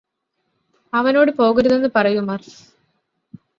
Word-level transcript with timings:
അവനോട് 0.93 1.31
പോകരുതെന്ന് 1.37 1.89
പറയൂ 1.95 2.21
മര്ഫ് 2.23 2.55